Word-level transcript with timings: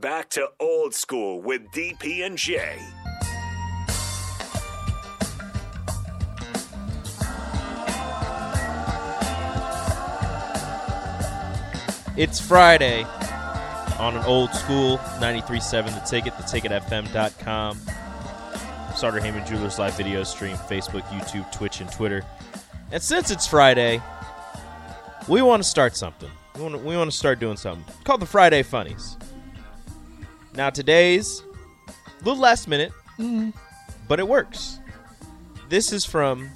Back 0.00 0.30
to 0.30 0.48
old 0.58 0.94
school 0.94 1.42
with 1.42 1.60
DP 1.72 2.24
and 2.24 2.38
J. 2.38 2.78
It's 12.16 12.40
Friday 12.40 13.02
on 13.98 14.16
an 14.16 14.24
old 14.24 14.54
school 14.54 14.96
93.7 15.18 15.84
The 15.84 16.00
Ticket, 16.08 16.32
theticketfm.com. 16.32 17.78
Starter 18.96 19.20
Heyman 19.20 19.46
Jewelers 19.46 19.78
live 19.78 19.94
video 19.98 20.22
stream, 20.22 20.56
Facebook, 20.56 21.02
YouTube, 21.08 21.52
Twitch, 21.52 21.82
and 21.82 21.92
Twitter. 21.92 22.24
And 22.90 23.02
since 23.02 23.30
it's 23.30 23.46
Friday, 23.46 24.00
we 25.28 25.42
want 25.42 25.62
to 25.62 25.68
start 25.68 25.94
something. 25.94 26.30
We 26.56 26.62
want 26.62 26.74
to, 26.76 26.80
we 26.80 26.96
want 26.96 27.10
to 27.10 27.16
start 27.16 27.38
doing 27.38 27.58
something 27.58 27.84
called 28.04 28.20
the 28.20 28.26
Friday 28.26 28.62
Funnies. 28.62 29.18
Now, 30.54 30.68
today's 30.68 31.42
a 31.88 32.24
little 32.24 32.40
last 32.40 32.66
minute, 32.66 32.92
mm-hmm. 33.18 33.50
but 34.08 34.18
it 34.18 34.26
works. 34.26 34.80
This 35.68 35.92
is 35.92 36.04
from 36.04 36.50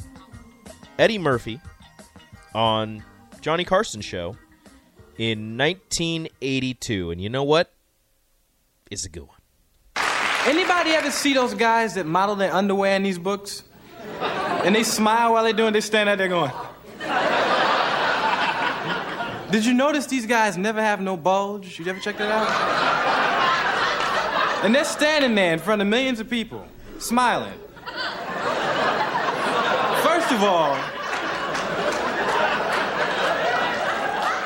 Eddie 0.98 1.18
Murphy 1.18 1.60
on 2.54 3.04
Johnny 3.40 3.64
Carson 3.64 4.00
show 4.00 4.36
in 5.16 5.56
1982, 5.56 7.12
and 7.12 7.20
you 7.20 7.28
know 7.28 7.44
what? 7.44 7.72
It's 8.90 9.04
a 9.04 9.08
good 9.08 9.28
one. 9.28 9.38
Anybody 10.46 10.90
ever 10.90 11.10
see 11.10 11.32
those 11.32 11.54
guys 11.54 11.94
that 11.94 12.04
model 12.04 12.34
their 12.34 12.52
underwear 12.52 12.96
in 12.96 13.04
these 13.04 13.18
books? 13.18 13.62
And 14.20 14.74
they 14.74 14.82
smile 14.82 15.34
while 15.34 15.44
they're 15.44 15.52
doing, 15.52 15.72
they 15.72 15.80
stand 15.80 16.08
out 16.08 16.18
there 16.18 16.28
going. 16.28 16.50
Did 19.50 19.64
you 19.64 19.72
notice 19.72 20.06
these 20.06 20.26
guys 20.26 20.58
never 20.58 20.82
have 20.82 21.00
no 21.00 21.16
bulge? 21.16 21.78
You 21.78 21.86
ever 21.86 22.00
check 22.00 22.18
that 22.18 22.30
out? 22.30 23.33
And 24.64 24.74
they're 24.74 24.86
standing 24.86 25.34
there 25.34 25.52
in 25.52 25.58
front 25.58 25.82
of 25.82 25.88
millions 25.88 26.20
of 26.20 26.30
people, 26.30 26.66
smiling. 26.98 27.52
First 30.02 30.32
of 30.32 30.42
all, 30.42 30.74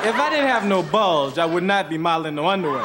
if 0.03 0.15
I 0.15 0.29
didn't 0.29 0.47
have 0.47 0.65
no 0.65 0.83
bulge, 0.83 1.37
I 1.37 1.45
would 1.45 1.63
not 1.63 1.89
be 1.89 1.97
modeling 1.97 2.35
no 2.35 2.49
underwear. 2.49 2.83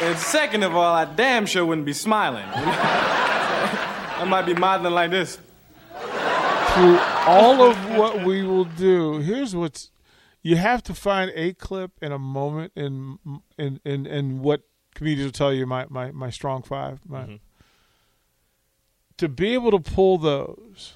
And 0.00 0.16
second 0.16 0.62
of 0.62 0.76
all, 0.76 0.94
I 0.94 1.06
damn 1.06 1.44
sure 1.44 1.66
wouldn't 1.66 1.86
be 1.86 1.92
smiling. 1.92 2.44
I 2.54 4.24
might 4.28 4.46
be 4.46 4.54
modeling 4.54 4.94
like 4.94 5.10
this. 5.10 5.38
Through 6.74 6.98
all 7.26 7.62
of 7.62 7.76
what 7.96 8.24
we 8.24 8.42
will 8.42 8.64
do, 8.64 9.18
here's 9.18 9.54
what's 9.54 9.90
you 10.42 10.56
have 10.56 10.82
to 10.84 10.94
find 10.94 11.30
a 11.34 11.54
clip 11.54 11.92
and 12.02 12.12
a 12.12 12.18
moment 12.18 12.72
in 12.74 13.18
in 13.58 13.80
in, 13.84 14.06
in 14.06 14.42
what 14.42 14.62
comedians 14.94 15.26
will 15.26 15.32
tell 15.32 15.52
you 15.52 15.66
my 15.66 15.86
my, 15.88 16.10
my 16.10 16.30
strong 16.30 16.62
five. 16.62 17.00
My, 17.06 17.38
To 19.18 19.28
be 19.28 19.54
able 19.54 19.70
to 19.70 19.78
pull 19.78 20.18
those, 20.18 20.94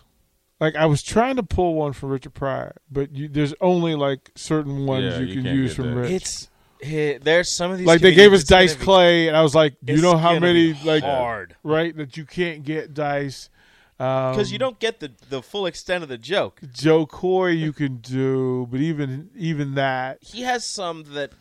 like 0.60 0.74
I 0.74 0.86
was 0.86 1.02
trying 1.02 1.36
to 1.36 1.42
pull 1.42 1.74
one 1.74 1.92
from 1.92 2.10
Richard 2.10 2.34
Pryor, 2.34 2.76
but 2.90 3.14
you, 3.14 3.28
there's 3.28 3.54
only 3.60 3.94
like 3.94 4.30
certain 4.34 4.86
ones 4.86 5.04
Yeah, 5.14 5.20
you, 5.20 5.26
you 5.26 5.42
can 5.42 5.54
use 5.54 5.74
from 5.74 5.94
that. 5.94 6.00
Rich. 6.00 6.10
It's 6.12 6.50
eh, 6.82 7.18
there's 7.22 7.50
some 7.50 7.70
of 7.70 7.78
these 7.78 7.86
like 7.86 8.00
they 8.00 8.14
gave 8.14 8.32
us 8.32 8.42
comedians, 8.42 8.42
it's 8.42 8.50
gonna 8.50 8.62
Dice 8.62 8.74
be- 8.76 8.84
Clay, 8.84 9.28
and 9.28 9.36
I 9.36 9.42
was 9.42 9.54
like, 9.54 9.76
you 9.82 10.02
know 10.02 10.16
how 10.16 10.38
many 10.38 10.72
like 10.84 11.04
hard 11.04 11.54
right 11.62 11.96
that 11.96 12.16
you 12.16 12.24
can't 12.24 12.64
get 12.64 12.94
Dice 12.94 13.50
because 13.98 14.48
um, 14.48 14.52
you 14.52 14.58
don't 14.58 14.78
get 14.78 15.00
the 15.00 15.12
the 15.30 15.42
full 15.42 15.66
extent 15.66 16.02
of 16.02 16.08
the 16.08 16.18
joke. 16.18 16.60
Jo 16.72 17.06
Koy 17.06 17.48
you 17.48 17.72
can 17.72 17.96
do, 17.98 18.66
but 18.70 18.80
even 18.80 19.30
even 19.34 19.74
that 19.74 20.18
He 20.22 20.42
has 20.42 20.64
some 20.66 21.04
that 21.14 21.32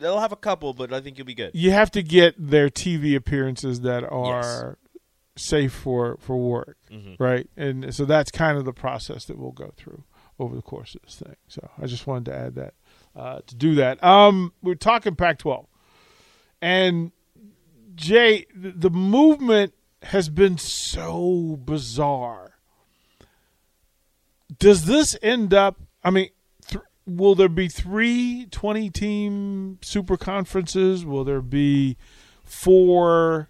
they'll 0.00 0.20
have 0.20 0.32
a 0.32 0.36
couple, 0.36 0.72
but 0.72 0.92
I 0.92 1.00
think 1.00 1.18
you'll 1.18 1.26
be 1.26 1.34
good. 1.34 1.50
you 1.54 1.72
have 1.72 1.90
to 1.92 2.02
get 2.02 2.34
their 2.38 2.68
TV 2.70 3.14
appearances 3.14 3.82
that 3.82 4.02
are 4.10 4.78
safe 5.36 5.72
for 5.72 6.16
for 6.20 6.36
work, 6.36 6.76
Mm-hmm. 6.90 7.22
right? 7.22 7.48
And 7.56 7.94
so 7.94 8.04
that's 8.04 8.30
kind 8.30 8.56
of 8.58 8.64
the 8.64 8.72
process 8.72 9.24
that 9.26 9.38
we'll 9.38 9.52
go 9.52 9.72
through 9.76 10.04
over 10.38 10.56
the 10.56 10.62
course 10.62 10.94
of 10.94 11.02
this 11.02 11.16
thing. 11.16 11.36
So 11.48 11.68
I 11.80 11.84
just 11.86 12.06
wanted 12.06 12.24
to 12.30 12.34
add 12.36 12.54
that 12.54 12.74
uh, 13.14 13.40
to 13.46 13.54
do 13.54 13.74
that. 13.74 14.02
Um, 14.02 14.54
we're 14.62 14.74
talking 14.74 15.14
Pac-12, 15.16 15.66
and 16.62 17.12
Jay, 17.94 18.46
the, 18.54 18.70
the 18.70 18.90
movement 18.90 19.74
has 20.02 20.28
been 20.28 20.58
so 20.58 21.58
bizarre. 21.64 22.52
Does 24.58 24.86
this 24.86 25.16
end 25.22 25.54
up? 25.54 25.80
I 26.02 26.10
mean, 26.10 26.30
th- 26.68 26.82
will 27.06 27.34
there 27.34 27.48
be 27.48 27.68
three 27.68 28.46
20 28.50 28.90
team 28.90 29.78
super 29.82 30.16
conferences? 30.16 31.04
Will 31.04 31.24
there 31.24 31.42
be 31.42 31.96
four 32.44 33.48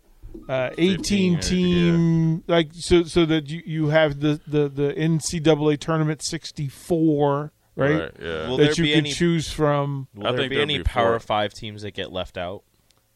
uh, 0.48 0.70
18 0.76 1.36
15, 1.36 1.40
team 1.40 2.44
like 2.46 2.68
so 2.72 3.02
so 3.02 3.24
that 3.26 3.48
you, 3.48 3.62
you 3.64 3.88
have 3.88 4.20
the, 4.20 4.40
the, 4.46 4.68
the 4.68 4.92
NCAA 4.92 5.78
tournament 5.78 6.22
64 6.22 7.52
right, 7.74 7.90
Right, 7.90 8.12
yeah. 8.20 8.48
Will 8.48 8.56
there 8.58 8.68
that 8.68 8.78
you 8.78 8.84
be 8.84 8.90
can 8.90 8.98
any- 9.00 9.12
choose 9.12 9.50
from 9.50 10.06
Will 10.14 10.26
I 10.26 10.30
there 10.32 10.40
think 10.40 10.50
be 10.50 10.60
any 10.60 10.82
Power 10.82 11.12
four. 11.18 11.20
Five 11.20 11.54
teams 11.54 11.82
that 11.82 11.92
get 11.92 12.12
left 12.12 12.36
out? 12.36 12.62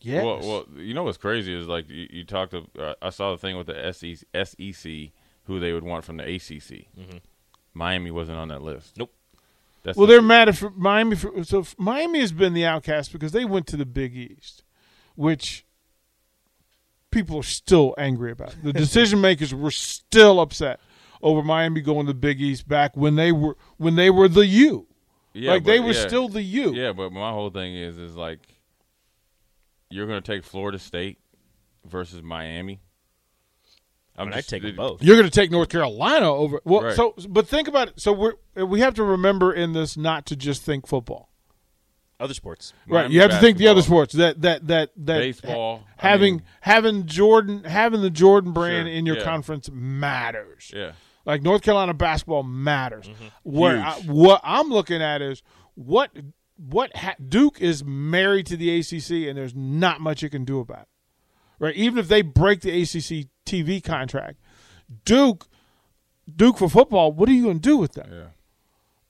Yes 0.04 0.24
Well, 0.24 0.40
well, 0.40 0.66
you 0.76 0.94
know 0.94 1.04
what's 1.04 1.18
crazy 1.18 1.54
is 1.54 1.66
like 1.66 1.88
you, 1.88 2.06
you 2.10 2.24
talked. 2.24 2.52
To, 2.52 2.66
uh, 2.78 2.94
I 3.02 3.10
saw 3.10 3.32
the 3.32 3.38
thing 3.38 3.56
with 3.56 3.66
the 3.66 3.92
SEC, 3.92 4.26
SEC, 4.46 4.92
who 5.44 5.60
they 5.60 5.72
would 5.72 5.84
want 5.84 6.04
from 6.04 6.16
the 6.18 6.34
ACC. 6.34 6.86
Miami 7.74 8.10
wasn't 8.10 8.38
on 8.38 8.48
that 8.48 8.62
list. 8.62 8.96
Nope. 8.96 9.12
That's 9.84 9.98
well 9.98 10.06
they're 10.06 10.22
mad 10.22 10.48
at 10.48 10.76
Miami 10.76 11.14
for, 11.14 11.44
so 11.44 11.60
f- 11.60 11.74
Miami 11.78 12.20
has 12.20 12.32
been 12.32 12.54
the 12.54 12.64
outcast 12.64 13.12
because 13.12 13.32
they 13.32 13.44
went 13.44 13.66
to 13.66 13.76
the 13.76 13.84
Big 13.84 14.16
East 14.16 14.64
which 15.14 15.64
people 17.10 17.38
are 17.38 17.44
still 17.44 17.94
angry 17.98 18.32
about 18.32 18.54
the 18.62 18.72
decision 18.84 19.20
makers 19.20 19.54
were 19.54 19.70
still 19.70 20.40
upset 20.40 20.80
over 21.22 21.42
Miami 21.42 21.82
going 21.82 22.06
to 22.06 22.12
the 22.12 22.18
Big 22.18 22.40
East 22.40 22.66
back 22.66 22.96
when 22.96 23.16
they 23.16 23.30
were 23.30 23.58
when 23.76 23.94
they 23.94 24.08
were 24.08 24.26
the 24.26 24.46
U 24.46 24.86
yeah, 25.34 25.50
like 25.52 25.64
they 25.64 25.80
were 25.80 25.92
yeah. 25.92 26.06
still 26.06 26.28
the 26.28 26.42
U 26.42 26.72
Yeah, 26.72 26.92
but 26.92 27.12
my 27.12 27.30
whole 27.30 27.50
thing 27.50 27.74
is 27.76 27.98
is 27.98 28.16
like 28.16 28.40
you're 29.90 30.06
going 30.06 30.20
to 30.22 30.32
take 30.32 30.44
Florida 30.44 30.78
State 30.78 31.18
versus 31.84 32.22
Miami. 32.22 32.80
I 34.16 34.24
mean, 34.24 34.32
I'd 34.34 34.46
take 34.46 34.62
them 34.62 34.70
it- 34.72 34.76
both. 34.76 35.02
You're 35.02 35.16
going 35.16 35.28
to 35.28 35.34
take 35.34 35.50
North 35.50 35.68
Carolina 35.68 36.32
over. 36.32 36.60
Well, 36.64 36.82
Right. 36.84 36.94
so 36.96 37.14
but 37.28 37.48
think 37.48 37.66
about 37.68 37.88
it. 37.88 38.00
So 38.00 38.12
we're 38.12 38.34
we 38.64 38.80
have 38.80 38.94
to 38.94 39.02
remember 39.04 39.52
in 39.52 39.72
this 39.72 39.96
not 39.96 40.24
to 40.26 40.36
just 40.36 40.62
think 40.62 40.86
football. 40.86 41.30
Other 42.20 42.32
sports. 42.34 42.72
Right. 42.86 43.02
Miami 43.02 43.14
You 43.14 43.20
have 43.22 43.30
to 43.32 43.40
think 43.40 43.58
the 43.58 43.66
other 43.66 43.82
sports. 43.82 44.14
That 44.14 44.40
that 44.42 44.68
that 44.68 44.90
that 44.98 45.18
baseball. 45.18 45.78
ha- 45.78 45.84
I 45.98 46.10
having 46.10 46.34
mean, 46.34 46.42
having 46.60 47.06
Jordan 47.06 47.64
having 47.64 48.02
the 48.02 48.10
Jordan 48.10 48.52
brand 48.52 48.86
Sure, 48.86 48.94
in 48.94 49.04
your 49.04 49.16
yeah. 49.16 49.24
conference 49.24 49.68
matters. 49.72 50.70
yeah. 50.74 50.92
Like 51.26 51.42
North 51.42 51.62
Carolina 51.62 51.92
basketball 51.94 52.42
matters. 52.44 53.08
Mm-hmm. 53.08 53.24
What 53.42 53.74
I, 53.76 53.92
Huge. 53.94 54.06
what 54.10 54.40
I'm 54.44 54.68
looking 54.68 55.02
at 55.02 55.22
is 55.22 55.42
what 55.74 56.10
what 56.56 56.94
ha- 56.96 57.14
Duke 57.26 57.60
is 57.60 57.84
married 57.84 58.46
to 58.46 58.56
the 58.56 58.78
ACC, 58.78 59.28
and 59.28 59.36
there's 59.36 59.54
not 59.54 60.00
much 60.00 60.22
you 60.22 60.30
can 60.30 60.44
do 60.44 60.60
about 60.60 60.82
it. 60.82 60.88
Right? 61.58 61.74
Even 61.76 61.98
if 61.98 62.08
they 62.08 62.22
break 62.22 62.60
the 62.60 62.70
ACC 62.82 63.28
TV 63.46 63.82
contract, 63.82 64.38
Duke 65.04 65.46
Duke 66.34 66.58
for 66.58 66.68
football, 66.68 67.12
what 67.12 67.28
are 67.28 67.32
you 67.32 67.44
going 67.44 67.60
to 67.60 67.68
do 67.68 67.76
with 67.76 67.92
that? 67.94 68.08
Yeah. 68.10 68.26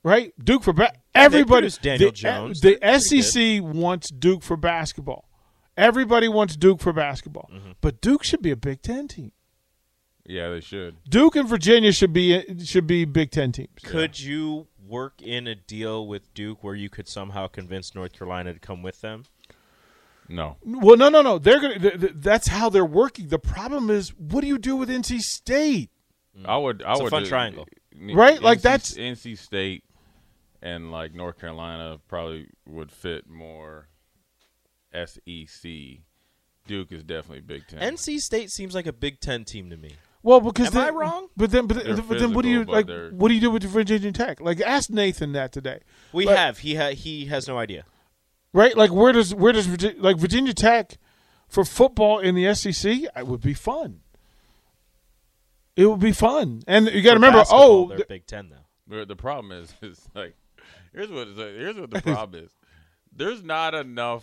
right? 0.03 0.33
Duke 0.43 0.63
for 0.63 0.73
ba- 0.73 0.93
everybody. 1.15 1.69
Daniel 1.81 2.11
the, 2.11 2.15
Jones. 2.17 2.61
The 2.61 2.79
They're 2.81 2.99
SEC 3.01 3.63
wants 3.63 4.11
Duke 4.11 4.43
for 4.43 4.57
basketball. 4.57 5.29
Everybody 5.77 6.29
wants 6.29 6.57
Duke 6.57 6.81
for 6.81 6.93
basketball, 6.93 7.51
Mm-hmm. 7.53 7.73
but 7.81 8.01
Duke 8.01 8.23
should 8.25 8.43
be 8.43 8.51
a 8.51 8.57
Big 8.57 8.83
Ten 8.83 9.09
team. 9.09 9.33
Yeah, 10.27 10.49
they 10.51 10.61
should. 10.61 10.97
Duke 11.09 11.37
and 11.37 11.49
Virginia 11.49 11.93
should 11.93 12.13
be 12.13 12.43
should 12.65 12.87
be 12.87 13.05
Big 13.05 13.31
Ten 13.31 13.53
teams. 13.53 13.69
Could 13.83 14.19
you 14.21 14.67
work 14.95 15.21
in 15.21 15.47
a 15.47 15.55
deal 15.55 16.07
with 16.07 16.33
Duke 16.35 16.63
where 16.63 16.75
you 16.75 16.89
could 16.89 17.09
somehow 17.09 17.47
convince 17.49 17.95
North 17.95 18.13
Carolina 18.13 18.55
to 18.55 18.61
come 18.61 18.83
with 18.83 19.01
them? 19.01 19.25
No. 20.29 20.57
Well, 20.65 20.97
no, 20.97 21.09
no, 21.09 21.21
no. 21.21 21.39
They're 21.39 21.61
gonna. 21.61 21.79
Th- 21.79 22.01
th- 22.01 22.13
that's 22.17 22.49
how 22.49 22.71
they're 22.71 22.85
working. 22.85 23.29
The 23.29 23.39
problem 23.39 23.91
is, 23.91 24.11
what 24.17 24.41
do 24.41 24.47
you 24.47 24.59
do 24.59 24.77
with 24.77 24.89
NC 24.89 25.21
State? 25.21 25.91
Mm. 26.39 26.49
I 26.49 26.57
would. 26.57 26.83
I 26.83 26.93
It's 26.93 27.01
a 27.01 27.03
would 27.05 27.11
fun 27.11 27.23
do- 27.25 27.29
triangle. 27.29 27.67
Right? 28.01 28.41
Like, 28.43 28.59
NC 28.59 28.63
that's- 28.63 28.95
NC 28.95 29.37
State 29.39 29.85
and 30.63 30.91
like 30.91 31.15
North 31.15 31.39
Carolina 31.39 31.99
probably 32.09 32.49
would 32.67 32.91
fit 32.91 33.29
more. 33.29 33.89
SEC. 34.95 36.01
Duke 36.67 36.93
is 36.93 37.03
definitely 37.03 37.41
Big 37.43 37.67
Ten. 37.67 37.81
NC 37.81 38.19
State 38.21 38.51
seems 38.51 38.75
like 38.75 38.87
a 38.87 38.93
Big 38.93 39.21
Ten 39.21 39.45
team 39.45 39.69
to 39.71 39.77
me. 39.77 39.97
Well, 40.25 40.41
because 40.41 40.75
Am 40.75 40.83
I 40.83 40.89
wrong? 40.89 41.29
But 41.37 41.51
then, 41.51 41.67
but, 41.67 41.85
They're 41.85 41.97
but 41.97 42.19
then, 42.19 42.33
what 42.33 42.43
do 42.43 42.49
you 42.49 42.65
like? 42.65 42.87
they're- 42.87 43.11
What 43.13 43.29
do 43.29 43.35
you 43.35 43.41
do 43.43 43.51
with 43.51 43.63
Virginia 43.65 44.11
Tech? 44.11 44.41
Like, 44.41 44.59
ask 44.61 44.89
Nathan 44.89 45.33
that 45.33 45.53
today. 45.53 45.81
We 46.15 46.25
Like- 46.25 46.37
have. 46.39 46.59
He 46.61 46.75
ha- 46.77 46.95
he 46.95 47.27
has 47.27 47.47
no 47.47 47.59
idea. 47.59 47.85
right? 48.55 48.75
Like, 48.77 48.91
where 48.91 49.13
does 49.13 49.35
where 49.35 49.53
does 49.53 49.67
Virgi- 49.69 49.97
like 50.01 50.17
Virginia 50.17 50.55
Tech 50.55 50.97
for 51.47 51.63
football 51.65 52.21
in 52.21 52.35
the 52.35 52.47
SEC? 52.55 53.05
It 53.15 53.27
would 53.27 53.43
be 53.43 53.53
fun. 53.55 54.01
It 55.77 55.87
would 55.87 56.01
be 56.01 56.13
fun, 56.13 56.63
and 56.67 56.87
you 56.87 57.03
got 57.03 57.11
to 57.11 57.17
remember. 57.17 57.45
Oh, 57.51 57.89
they're 57.89 58.05
Big 58.09 58.27
Ten 58.27 58.49
though. 58.49 59.05
The 59.05 59.17
problem 59.17 59.53
is, 59.53 59.75
is 59.83 60.09
like 60.15 60.37
here's 60.95 61.11
what 61.11 61.29
here's 61.37 61.77
what 61.77 61.91
the 61.91 62.01
problem 62.01 62.45
is. 62.45 62.51
There's 63.15 63.43
not 63.43 63.75
enough. 63.75 64.23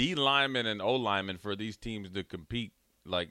D 0.00 0.14
linemen 0.14 0.66
and 0.66 0.80
O 0.80 0.94
linemen 0.94 1.36
for 1.36 1.54
these 1.54 1.76
teams 1.76 2.10
to 2.10 2.24
compete. 2.24 2.72
Like 3.04 3.30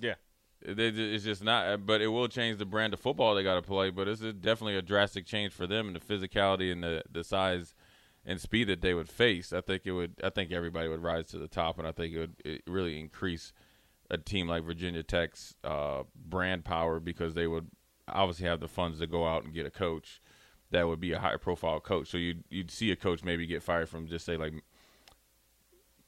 Yeah. 0.00 0.14
they, 0.60 0.88
it's 0.88 1.24
just 1.24 1.44
not. 1.44 1.86
But 1.86 2.00
it 2.00 2.08
will 2.08 2.28
change 2.28 2.58
the 2.58 2.66
brand 2.66 2.92
of 2.94 3.00
football 3.00 3.34
they 3.34 3.42
got 3.42 3.54
to 3.54 3.62
play. 3.62 3.90
But 3.90 4.08
it's 4.08 4.20
definitely 4.20 4.76
a 4.76 4.82
drastic 4.82 5.24
change 5.24 5.52
for 5.52 5.66
them 5.66 5.86
and 5.86 5.94
the 5.96 6.00
physicality 6.00 6.72
and 6.72 6.82
the 6.82 7.02
the 7.10 7.22
size 7.22 7.74
and 8.24 8.40
speed 8.40 8.64
that 8.64 8.80
they 8.80 8.92
would 8.92 9.08
face. 9.08 9.52
I 9.52 9.60
think 9.60 9.82
it 9.84 9.92
would. 9.92 10.14
I 10.24 10.30
think 10.30 10.50
everybody 10.50 10.88
would 10.88 11.02
rise 11.02 11.28
to 11.28 11.38
the 11.38 11.46
top, 11.48 11.78
and 11.78 11.86
I 11.86 11.92
think 11.92 12.14
it 12.14 12.18
would 12.18 12.34
it 12.44 12.62
really 12.66 12.98
increase 12.98 13.52
a 14.10 14.18
team 14.18 14.48
like 14.48 14.64
Virginia 14.64 15.04
Tech's 15.04 15.54
uh, 15.62 16.02
brand 16.14 16.64
power 16.64 16.98
because 16.98 17.34
they 17.34 17.46
would 17.46 17.68
obviously 18.08 18.46
have 18.46 18.60
the 18.60 18.68
funds 18.68 18.98
to 18.98 19.06
go 19.06 19.26
out 19.26 19.44
and 19.44 19.54
get 19.54 19.66
a 19.66 19.70
coach 19.70 20.20
that 20.70 20.88
would 20.88 21.00
be 21.00 21.12
a 21.12 21.18
high 21.18 21.36
profile 21.36 21.78
coach. 21.78 22.08
So 22.08 22.18
you'd 22.18 22.42
you'd 22.50 22.70
see 22.70 22.90
a 22.90 22.96
coach 22.96 23.22
maybe 23.22 23.46
get 23.46 23.62
fired 23.62 23.88
from 23.88 24.08
just 24.08 24.24
say 24.24 24.36
like 24.36 24.52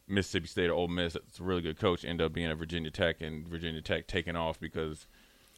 Mississippi 0.08 0.46
State 0.46 0.70
or 0.70 0.74
Ole 0.74 0.88
Miss. 0.88 1.14
It's 1.14 1.38
a 1.40 1.42
really 1.42 1.62
good 1.62 1.78
coach. 1.78 2.04
End 2.04 2.20
up 2.20 2.32
being 2.32 2.50
at 2.50 2.56
Virginia 2.56 2.90
Tech 2.90 3.20
and 3.20 3.46
Virginia 3.46 3.80
Tech 3.82 4.06
taking 4.06 4.36
off 4.36 4.58
because 4.60 5.06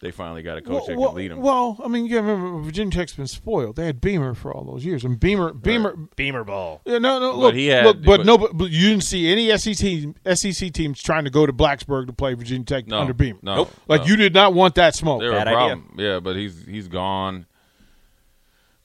they 0.01 0.11
finally 0.11 0.43
got 0.43 0.57
a 0.57 0.63
coach 0.63 0.87
that 0.87 0.97
well, 0.97 1.11
can 1.11 1.17
lead 1.19 1.31
them. 1.31 1.43
well, 1.43 1.79
I 1.85 1.89
mean, 1.89 2.07
you 2.07 2.11
got 2.13 2.23
to 2.23 2.33
remember 2.33 2.63
Virginia 2.63 2.91
Tech's 2.97 3.13
been 3.15 3.27
spoiled. 3.27 3.77
They 3.77 3.85
had 3.85 4.01
Beamer 4.01 4.33
for 4.35 4.51
all 4.55 4.65
those 4.65 4.83
years, 4.83 5.05
and 5.05 5.21
Beamer, 5.21 5.53
Beamer, 5.53 5.95
Beamer 6.17 6.43
ball. 6.43 6.81
Yeah, 6.87 6.97
no, 6.99 7.21
no. 7.21 7.33
But 7.33 7.39
Look, 7.39 7.55
he 7.55 7.67
had- 7.67 7.85
look, 7.85 7.97
but, 8.03 8.17
but- 8.19 8.27
no, 8.27 8.39
but, 8.39 8.57
but 8.57 8.71
you 8.71 8.89
didn't 8.89 9.03
see 9.05 9.31
any 9.31 9.55
SEC 9.59 10.15
SEC 10.35 10.73
teams 10.73 11.03
trying 11.03 11.25
to 11.25 11.31
go 11.31 11.45
to 11.45 11.53
Blacksburg 11.53 12.07
to 12.07 12.15
play 12.15 12.33
Virginia 12.33 12.65
Tech 12.65 12.87
no, 12.87 13.01
under 13.01 13.13
Beamer. 13.13 13.41
No, 13.43 13.57
Nope. 13.57 13.71
Like 13.89 14.01
no. 14.03 14.07
you 14.07 14.17
did 14.17 14.33
not 14.33 14.55
want 14.55 14.75
that 14.77 14.95
smoke. 14.95 15.21
They're 15.21 15.33
a 15.33 15.35
Bad 15.35 15.49
idea. 15.49 15.57
problem. 15.57 15.95
Yeah, 15.99 16.21
but 16.21 16.35
he's 16.37 16.65
he's 16.65 16.89
gone. 16.89 17.45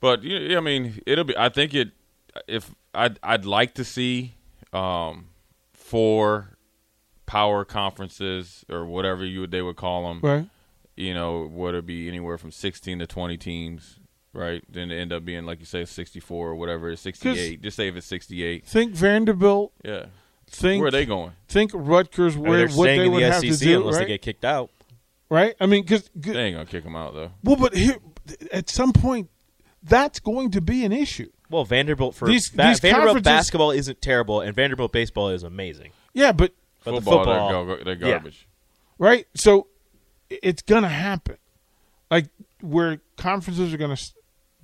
But 0.01 0.21
yeah, 0.23 0.57
I 0.57 0.61
mean, 0.61 1.01
it'll 1.05 1.23
be. 1.23 1.37
I 1.37 1.49
think 1.49 1.73
it. 1.73 1.91
If 2.47 2.75
I'd 2.93 3.17
I'd 3.23 3.45
like 3.45 3.75
to 3.75 3.85
see 3.85 4.35
um, 4.73 5.27
four 5.95 6.57
power 7.25 7.65
conferences 7.65 8.65
or 8.69 8.85
whatever 8.85 9.25
you 9.25 9.41
would 9.41 9.51
they 9.51 9.61
would 9.61 9.75
call 9.77 10.07
them. 10.07 10.19
Right. 10.21 10.47
You 10.95 11.13
know, 11.13 11.49
would 11.51 11.75
it 11.75 11.85
be 11.85 12.07
anywhere 12.07 12.37
from 12.37 12.51
sixteen 12.51 12.99
to 12.99 13.07
twenty 13.07 13.37
teams? 13.37 13.99
Right. 14.33 14.63
Then 14.69 14.91
it 14.91 14.99
end 14.99 15.13
up 15.13 15.23
being 15.25 15.45
like 15.45 15.59
you 15.59 15.65
say, 15.65 15.85
sixty-four 15.85 16.49
or 16.49 16.55
whatever. 16.55 16.89
It's 16.89 17.01
sixty-eight. 17.01 17.61
Just 17.61 17.77
say 17.77 17.87
if 17.87 17.95
it's 17.95 18.05
sixty-eight. 18.07 18.65
Think 18.65 18.93
Vanderbilt. 18.93 19.71
Yeah. 19.83 20.05
Think 20.47 20.81
Where 20.81 20.89
are 20.89 20.91
they 20.91 21.05
going? 21.05 21.31
think 21.47 21.71
Rutgers. 21.73 22.35
I 22.35 22.39
mean, 22.39 22.47
Where 22.49 22.57
they're 22.59 22.67
what 22.77 22.83
staying 22.85 22.99
they 22.99 23.05
in 23.07 23.11
would 23.13 23.23
the 23.23 23.31
have 23.31 23.41
SEC 23.41 23.51
to 23.51 23.57
do, 23.57 23.79
unless 23.79 23.95
right? 23.95 24.01
they 24.01 24.07
get 24.07 24.21
kicked 24.21 24.45
out. 24.45 24.69
right? 25.29 25.55
I 25.59 25.65
mean, 25.65 25.81
because 25.83 26.09
They 26.15 26.37
ain't 26.39 26.55
gonna 26.55 26.65
kick 26.67 26.83
them 26.83 26.95
out 26.95 27.13
though. 27.13 27.31
well, 27.43 27.55
but 27.55 27.73
here 27.75 27.97
at 28.51 28.69
some 28.69 28.93
point, 28.93 29.29
that's 29.87 30.19
going 30.19 30.51
to 30.51 30.61
be 30.61 30.83
an 30.85 30.91
issue. 30.91 31.31
Well, 31.49 31.63
Vanderbilt 31.65 32.15
for 32.15 32.27
These- 32.27 32.49
Va- 32.49 32.63
these 32.67 32.79
Vanderbilt 32.79 33.23
basketball 33.23 33.71
isn't 33.71 34.01
terrible, 34.01 34.41
and 34.41 34.55
Vanderbilt 34.55 34.91
baseball 34.91 35.29
is 35.29 35.43
amazing. 35.43 35.91
Yeah, 36.13 36.31
but 36.31 36.53
But 36.83 36.91
the 36.91 37.01
football, 37.01 37.17
football, 37.25 37.65
they're, 37.65 37.77
go- 37.77 37.83
they're 37.83 37.95
yeah. 37.95 38.09
garbage. 38.17 38.47
right? 38.97 39.27
So 39.35 39.67
it's 40.29 40.61
gonna 40.63 40.89
happen, 40.89 41.37
like 42.09 42.27
where 42.61 42.99
conferences 43.17 43.73
are 43.73 43.77
gonna 43.77 43.97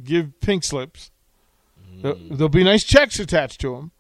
give 0.04 0.40
pink 0.42 0.64
slips. 0.64 1.12
There- 2.02 2.16
mm. 2.16 2.30
There'll 2.38 2.50
be 2.50 2.64
nice 2.64 2.84
checks 2.84 3.20
attached 3.20 3.62
to 3.62 3.76
them, 3.76 3.92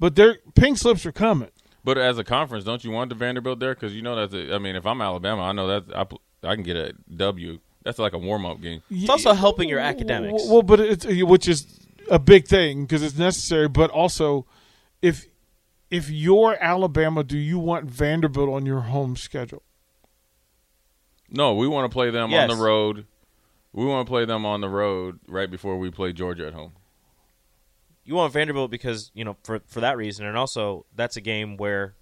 but 0.00 0.16
their 0.16 0.38
pink 0.56 0.78
slips 0.78 1.06
are 1.06 1.12
coming. 1.12 1.50
But 1.84 1.98
as 1.98 2.18
a 2.18 2.24
conference, 2.24 2.64
don't 2.64 2.82
you 2.82 2.90
want 2.90 3.10
the 3.10 3.14
Vanderbilt 3.14 3.60
there? 3.60 3.74
Because 3.74 3.94
you 3.94 4.02
know 4.02 4.16
that's. 4.16 4.32
A, 4.34 4.54
I 4.54 4.58
mean, 4.58 4.74
if 4.74 4.86
I'm 4.86 5.00
Alabama, 5.02 5.42
I 5.42 5.52
know 5.52 5.66
that 5.68 5.94
I, 5.94 6.48
I 6.48 6.54
can 6.54 6.64
get 6.64 6.76
a 6.76 6.94
W. 7.14 7.60
That's 7.84 7.98
like 7.98 8.12
a 8.14 8.18
warm 8.18 8.46
up 8.46 8.60
game. 8.60 8.82
It's 8.90 9.10
also 9.10 9.32
helping 9.34 9.68
your 9.68 9.78
academics. 9.78 10.44
Well, 10.48 10.62
but 10.62 10.80
it's 10.80 11.06
which 11.06 11.46
is 11.48 11.78
a 12.10 12.18
big 12.18 12.46
thing 12.48 12.84
because 12.84 13.02
it's 13.02 13.16
necessary. 13.18 13.68
But 13.68 13.90
also, 13.90 14.46
if 15.02 15.26
if 15.90 16.10
you're 16.10 16.56
Alabama, 16.60 17.22
do 17.22 17.36
you 17.38 17.58
want 17.58 17.84
Vanderbilt 17.84 18.48
on 18.48 18.64
your 18.66 18.80
home 18.80 19.16
schedule? 19.16 19.62
No, 21.30 21.54
we 21.54 21.66
want 21.68 21.90
to 21.90 21.94
play 21.94 22.10
them 22.10 22.30
Yes. 22.30 22.50
on 22.50 22.56
the 22.56 22.62
road. 22.62 23.06
We 23.72 23.84
want 23.84 24.06
to 24.06 24.10
play 24.10 24.24
them 24.24 24.46
on 24.46 24.60
the 24.60 24.68
road 24.68 25.18
right 25.26 25.50
before 25.50 25.76
we 25.78 25.90
play 25.90 26.12
Georgia 26.12 26.46
at 26.46 26.54
home. 26.54 26.72
you 28.06 28.14
want 28.14 28.32
Vanderbilt 28.34 28.70
because 28.70 29.10
you 29.14 29.24
know 29.24 29.36
for 29.44 29.60
for 29.66 29.80
that 29.80 29.96
reason, 29.96 30.26
and 30.26 30.36
also 30.36 30.84
that's 30.94 31.16
a 31.16 31.20
game 31.22 31.56
where 31.56 31.94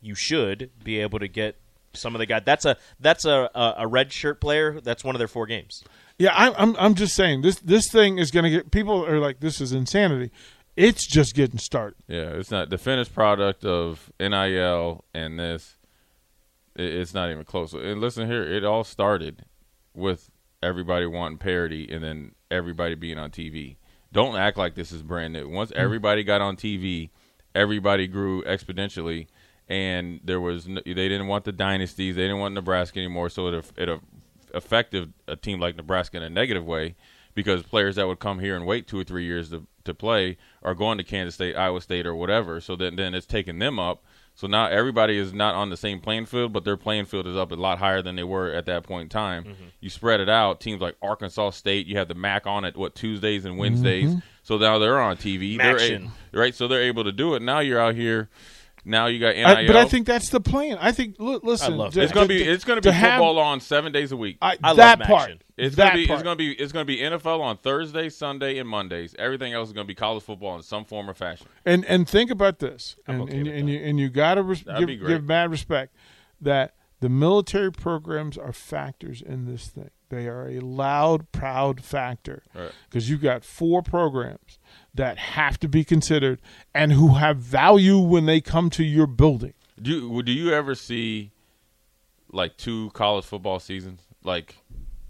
you 0.00 0.14
should 0.14 0.70
be 0.82 0.98
able 0.98 1.18
to 1.18 1.28
get 1.28 1.56
some 1.92 2.14
of 2.14 2.18
the 2.18 2.26
guys. 2.26 2.42
That's 2.44 2.64
a 2.64 2.76
that's 2.98 3.24
a 3.24 3.50
a, 3.54 3.74
a 3.78 3.86
red 3.86 4.12
shirt 4.12 4.40
player. 4.40 4.80
That's 4.80 5.04
one 5.04 5.14
of 5.14 5.18
their 5.18 5.28
four 5.28 5.46
games. 5.46 5.82
Yeah, 6.18 6.32
I'm 6.34 6.52
I'm, 6.56 6.76
I'm 6.78 6.94
just 6.94 7.14
saying 7.14 7.42
this 7.42 7.58
this 7.60 7.90
thing 7.90 8.18
is 8.18 8.30
going 8.30 8.44
to 8.44 8.50
get 8.50 8.70
people 8.70 9.04
are 9.06 9.18
like 9.18 9.40
this 9.40 9.60
is 9.60 9.72
insanity. 9.72 10.30
It's 10.76 11.06
just 11.06 11.34
getting 11.34 11.58
started. 11.58 11.96
Yeah, 12.06 12.30
it's 12.30 12.50
not 12.50 12.70
the 12.70 12.78
finished 12.78 13.14
product 13.14 13.64
of 13.64 14.10
NIL 14.20 15.04
and 15.12 15.38
this. 15.38 15.76
it- 16.76 16.94
It's 16.94 17.12
not 17.12 17.30
even 17.30 17.44
close. 17.44 17.72
And 17.72 18.00
listen 18.00 18.26
here, 18.28 18.42
it 18.42 18.64
all 18.64 18.84
started 18.84 19.44
with 19.94 20.30
everybody 20.62 21.06
wanting 21.06 21.38
parity 21.38 21.90
and 21.90 22.02
then 22.04 22.32
everybody 22.50 22.94
being 22.94 23.18
on 23.18 23.30
TV. 23.30 23.76
Don't 24.12 24.36
act 24.36 24.56
like 24.56 24.74
this 24.74 24.92
is 24.92 25.02
brand 25.02 25.32
new. 25.32 25.48
Once 25.48 25.70
mm-hmm. 25.70 25.80
everybody 25.80 26.22
got 26.24 26.40
on 26.40 26.56
TV, 26.56 27.10
everybody 27.54 28.06
grew 28.06 28.42
exponentially, 28.44 29.26
and 29.70 30.18
there 30.24 30.40
was 30.40 30.66
no, 30.66 30.82
they 30.84 30.92
didn't 30.92 31.28
want 31.28 31.44
the 31.44 31.52
dynasties. 31.52 32.16
They 32.16 32.22
didn't 32.22 32.40
want 32.40 32.54
Nebraska 32.54 32.98
anymore. 32.98 33.30
So 33.30 33.46
it 33.46 33.72
it 33.76 34.00
affected 34.52 35.12
a 35.28 35.36
team 35.36 35.60
like 35.60 35.76
Nebraska 35.76 36.16
in 36.16 36.24
a 36.24 36.28
negative 36.28 36.66
way 36.66 36.96
because 37.34 37.62
players 37.62 37.94
that 37.94 38.08
would 38.08 38.18
come 38.18 38.40
here 38.40 38.56
and 38.56 38.66
wait 38.66 38.88
two 38.88 38.98
or 38.98 39.04
three 39.04 39.24
years 39.24 39.50
to 39.50 39.66
to 39.84 39.94
play 39.94 40.36
are 40.62 40.74
going 40.74 40.98
to 40.98 41.04
Kansas 41.04 41.36
State, 41.36 41.56
Iowa 41.56 41.80
State, 41.80 42.04
or 42.04 42.14
whatever. 42.16 42.60
So 42.60 42.74
then 42.74 42.96
then 42.96 43.14
it's 43.14 43.26
taking 43.26 43.60
them 43.60 43.78
up. 43.78 44.02
So 44.34 44.46
now 44.46 44.66
everybody 44.66 45.18
is 45.18 45.32
not 45.32 45.54
on 45.54 45.70
the 45.70 45.76
same 45.76 46.00
playing 46.00 46.26
field, 46.26 46.52
but 46.52 46.64
their 46.64 46.76
playing 46.76 47.04
field 47.04 47.26
is 47.26 47.36
up 47.36 47.52
a 47.52 47.54
lot 47.54 47.78
higher 47.78 48.02
than 48.02 48.16
they 48.16 48.24
were 48.24 48.50
at 48.52 48.66
that 48.66 48.82
point 48.82 49.02
in 49.04 49.08
time. 49.08 49.44
Mm-hmm. 49.44 49.64
You 49.80 49.90
spread 49.90 50.20
it 50.20 50.28
out. 50.28 50.60
Teams 50.60 50.80
like 50.80 50.96
Arkansas 51.02 51.50
State, 51.50 51.86
you 51.86 51.96
have 51.98 52.08
the 52.08 52.14
MAC 52.14 52.46
on 52.46 52.64
it 52.64 52.76
what 52.76 52.94
Tuesdays 52.94 53.44
and 53.44 53.56
Wednesdays. 53.58 54.10
Mm-hmm. 54.10 54.18
So 54.42 54.56
now 54.56 54.78
they're 54.78 55.00
on 55.00 55.16
TV. 55.16 55.58
They're 55.58 55.78
a- 55.78 56.10
right? 56.32 56.54
So 56.54 56.66
they're 56.66 56.82
able 56.82 57.04
to 57.04 57.12
do 57.12 57.34
it. 57.34 57.42
Now 57.42 57.60
you're 57.60 57.80
out 57.80 57.94
here 57.94 58.30
now 58.84 59.06
you 59.06 59.18
got 59.20 59.34
NIL. 59.36 59.46
I, 59.46 59.66
but 59.66 59.76
I 59.76 59.84
think 59.84 60.06
that's 60.06 60.30
the 60.30 60.40
plan. 60.40 60.78
I 60.80 60.92
think. 60.92 61.16
Li- 61.18 61.40
listen, 61.42 61.76
love 61.76 61.92
to- 61.94 62.02
it's 62.02 62.12
gonna 62.12 62.26
to- 62.26 62.34
be 62.34 62.42
it's 62.42 62.64
gonna 62.64 62.80
to 62.80 62.88
be 62.90 62.94
have- 62.94 63.12
football 63.18 63.38
on 63.38 63.60
seven 63.60 63.92
days 63.92 64.12
a 64.12 64.16
week. 64.16 64.38
I, 64.40 64.56
I 64.62 64.68
love 64.68 64.76
that 64.78 64.98
MACtion. 65.00 65.06
part. 65.06 65.30
It's 65.56 65.76
that 65.76 65.88
gonna 65.90 65.96
be 65.96 66.06
part. 66.06 66.16
it's 66.18 66.24
gonna 66.24 66.36
be 66.36 66.52
it's 66.52 66.72
gonna 66.72 66.84
be 66.86 66.98
NFL 66.98 67.40
on 67.40 67.56
Thursday, 67.58 68.08
Sunday, 68.08 68.58
and 68.58 68.68
Mondays. 68.68 69.14
Everything 69.18 69.52
else 69.52 69.68
is 69.68 69.72
gonna 69.74 69.84
be 69.84 69.94
college 69.94 70.22
football 70.22 70.56
in 70.56 70.62
some 70.62 70.84
form 70.84 71.08
or 71.10 71.14
fashion. 71.14 71.46
And 71.66 71.84
and 71.84 72.08
think 72.08 72.30
about 72.30 72.58
this, 72.60 72.96
and 73.06 73.22
okay 73.22 73.38
and, 73.38 73.46
and 73.48 73.68
you 73.70 73.78
and 73.78 74.00
you 74.00 74.08
got 74.08 74.34
to 74.36 74.42
res- 74.42 74.62
give, 74.62 74.86
be 74.86 74.96
give 74.96 75.24
mad 75.24 75.50
respect 75.50 75.94
that 76.40 76.74
the 77.00 77.08
military 77.08 77.72
programs 77.72 78.36
are 78.38 78.52
factors 78.52 79.22
in 79.22 79.46
this 79.46 79.68
thing. 79.68 79.90
They 80.10 80.26
are 80.26 80.48
a 80.48 80.58
loud, 80.60 81.30
proud 81.30 81.82
factor 81.84 82.42
Right. 82.54 82.72
because 82.88 83.08
you've 83.08 83.22
got 83.22 83.44
four 83.44 83.80
programs 83.80 84.58
that 84.94 85.18
have 85.18 85.58
to 85.60 85.68
be 85.68 85.84
considered 85.84 86.40
and 86.74 86.92
who 86.92 87.14
have 87.14 87.36
value 87.36 87.98
when 87.98 88.26
they 88.26 88.40
come 88.40 88.70
to 88.70 88.84
your 88.84 89.06
building. 89.06 89.54
Do 89.80 89.90
you, 89.90 90.22
do 90.22 90.32
you 90.32 90.52
ever 90.52 90.74
see 90.74 91.30
like 92.32 92.56
two 92.56 92.90
college 92.90 93.24
football 93.24 93.58
seasons, 93.60 94.00
like 94.24 94.56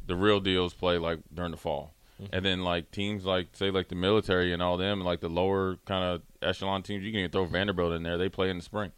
the 0.07 0.15
real 0.17 0.41
deals 0.41 0.73
play 0.75 0.99
like 0.99 1.19
during 1.35 1.51
the 1.51 1.57
fall, 1.57 1.95
Mm-hmm. 2.21 2.35
and 2.35 2.45
then 2.45 2.65
like 2.65 2.91
teams 2.91 3.25
like 3.25 3.47
say 3.55 3.71
like 3.71 3.89
the 3.89 3.95
military 3.95 4.53
and 4.53 4.63
all 4.63 4.77
them, 4.77 5.01
like 5.01 5.21
the 5.21 5.31
lower 5.31 5.77
kind 5.87 6.05
of 6.05 6.21
echelon 6.43 6.83
teams, 6.83 7.03
you 7.03 7.11
can 7.13 7.21
even 7.21 7.31
throw 7.31 7.47
Vanderbilt 7.47 7.95
in 7.95 8.03
there. 8.03 8.19
They 8.19 8.29
play 8.29 8.51
in 8.51 8.59
the 8.59 8.63
spring. 8.63 8.93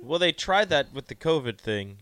Well, 0.00 0.20
they 0.20 0.30
tried 0.30 0.68
that 0.68 0.92
with 0.94 1.08
the 1.08 1.16
COVID 1.16 1.58
thing, 1.58 1.96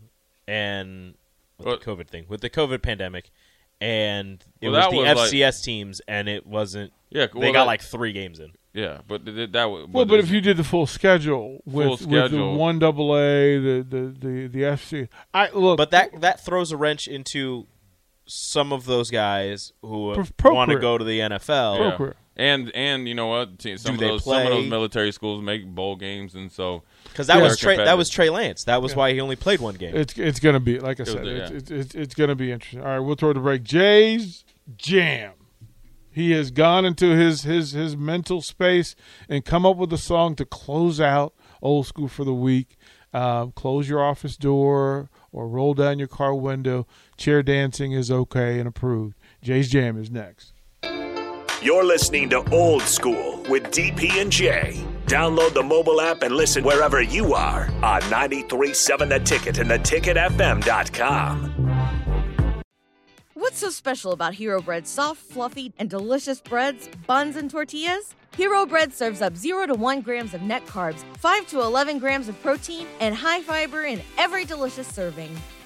and 0.47 1.15
with 1.57 1.67
What? 1.67 1.81
the 1.81 1.87
COVID 1.91 2.09
thing 2.09 2.27
with 2.29 2.43
the 2.43 2.51
COVID 2.51 2.83
pandemic, 2.83 3.31
and 3.81 4.43
it 4.61 4.69
Well, 4.69 4.81
was 4.91 4.91
the 4.91 4.97
was 4.99 5.17
like- 5.17 5.31
FCS 5.33 5.63
teams, 5.65 6.01
and 6.09 6.29
it 6.29 6.47
wasn't. 6.47 6.93
Yeah, 7.11 7.27
they 7.35 7.53
got 7.53 7.61
that- 7.61 7.67
like 7.67 7.83
three 7.83 8.13
games 8.13 8.41
in. 8.41 8.53
Yeah, 8.75 8.99
but 9.09 9.25
th- 9.25 9.35
th- 9.35 9.53
that 9.53 9.65
was 9.71 9.87
Well, 9.91 10.05
but 10.05 10.19
if 10.19 10.29
you 10.31 10.43
did 10.43 10.59
the 10.59 10.65
full 10.65 10.87
schedule 10.87 11.63
with, 11.65 11.89
with 11.89 11.99
the 12.01 12.05
schedule. 12.29 12.57
one 12.57 12.79
double 12.79 13.17
A, 13.17 13.59
the, 13.59 13.87
the 13.89 13.99
the 14.19 14.47
the 14.49 14.63
FC, 14.65 15.09
I 15.33 15.49
look. 15.51 15.79
But 15.79 15.91
that 15.93 16.21
that 16.21 16.45
throws 16.45 16.73
a 16.73 16.77
wrench 16.77 17.09
into 17.09 17.67
some 18.27 18.73
of 18.75 18.85
those 18.85 19.11
guys 19.11 19.73
who 19.83 20.13
Pro- 20.15 20.25
pro 20.37 20.55
want 20.55 20.71
to 20.73 20.79
go 20.79 20.99
to 20.99 21.05
the 21.05 21.21
NFL. 21.21 21.79
Yeah. 22.01 22.13
Career. 22.37 22.53
And 22.55 22.71
and 22.75 23.09
you 23.09 23.15
know 23.15 23.27
what? 23.27 23.61
Some 23.63 23.77
Do 23.77 23.91
of 23.93 23.99
they 23.99 24.07
those 24.09 24.25
some 24.25 24.43
of 24.43 24.49
those 24.51 24.69
military 24.69 25.13
schools 25.13 25.43
make 25.43 25.67
bowl 25.67 25.97
games, 25.97 26.35
and 26.35 26.51
so 26.53 26.83
Because 27.05 27.27
that 27.29 27.39
Yeah. 27.39 27.43
was 27.45 27.59
Trey, 27.59 27.77
that 27.77 27.97
was 27.99 28.09
Trey 28.09 28.31
Lance. 28.31 28.65
That 28.65 28.83
was 28.83 28.95
why 28.95 29.13
he 29.13 29.21
only 29.21 29.37
played 29.37 29.61
one 29.61 29.75
game. 29.75 29.97
It's 29.97 30.19
it's 30.19 30.41
gonna 30.41 30.61
be 30.61 30.79
like 30.81 31.01
I 31.01 31.03
was 31.05 31.13
said. 31.13 31.25
the- 31.25 31.43
it's, 31.43 31.51
yeah. 31.51 31.57
it's, 31.57 31.71
it's 31.71 31.95
it's 31.95 32.15
gonna 32.15 32.35
be 32.35 32.53
interesting. 32.53 32.81
All 32.81 32.87
right, 32.89 32.99
we'll 32.99 33.17
throw 33.17 33.33
the 33.33 33.41
break. 33.41 33.63
Jay's 33.63 34.45
jam. 34.77 35.33
He 36.11 36.31
has 36.33 36.51
gone 36.51 36.85
into 36.87 37.11
his 37.17 37.43
his 37.43 37.73
his 37.73 37.97
mental 37.97 38.41
space 38.41 38.97
and 39.29 39.45
come 39.45 39.67
up 39.67 39.77
with 39.77 39.93
a 39.93 39.99
song 39.99 40.35
to 40.37 40.45
close 40.47 41.01
out 41.01 41.35
old 41.63 41.87
school 41.87 42.09
for 42.09 42.25
the 42.25 42.33
week. 42.35 42.77
Um, 43.13 43.53
close 43.53 43.89
your 43.89 44.03
office 44.03 44.37
door 44.37 45.09
or 45.33 45.49
roll 45.49 45.73
down 45.75 45.99
your 45.99 46.09
car 46.09 46.35
window. 46.35 46.87
Chair 47.17 47.43
dancing 47.43 47.93
is 47.93 48.11
okay 48.11 48.59
and 48.59 48.69
approved. 48.69 49.15
Jay's 49.43 49.71
jam 49.71 49.99
is 49.99 50.11
next. 50.11 50.53
You're 51.67 51.85
listening 51.85 52.29
to 52.29 52.49
Old 52.55 52.83
School 52.83 53.43
with 53.49 53.73
DP 53.73 54.23
and 54.23 54.31
J. 54.31 54.87
Download 55.07 55.53
the 55.53 55.65
mobile 55.65 56.01
app 56.01 56.23
and 56.23 56.37
listen 56.37 56.63
wherever 56.63 57.03
you 57.03 57.35
are 57.35 57.63
on 57.83 58.09
937 58.09 59.09
The 59.09 59.19
Ticket 59.19 59.59
and 59.59 59.69
theticketfm.com. 59.69 62.63
What's 63.35 63.59
so 63.59 63.71
special 63.71 64.13
about 64.13 64.35
Hero 64.35 64.63
Bread's 64.63 64.89
soft, 64.89 65.21
fluffy, 65.21 65.73
and 65.77 65.91
delicious 65.91 66.41
breads, 66.41 66.89
buns, 67.09 67.35
and 67.35 67.51
tortillas? 67.51 68.15
Hero 68.37 68.65
Bread 68.65 68.93
serves 68.93 69.21
up 69.21 69.37
0 69.37 69.67
to 69.67 69.75
1 69.75 70.03
grams 70.03 70.35
of 70.35 70.43
net 70.43 70.65
carbs, 70.67 71.03
5 71.19 71.49
to 71.49 71.63
11 71.63 71.99
grams 71.99 72.29
of 72.29 72.41
protein, 72.43 72.87
and 73.01 73.13
high 73.13 73.43
fiber 73.43 73.83
in 73.83 74.01
every 74.19 74.45
delicious 74.45 74.87
serving. 74.87 75.37